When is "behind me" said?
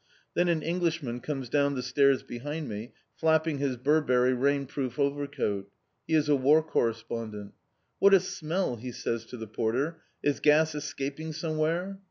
2.23-2.91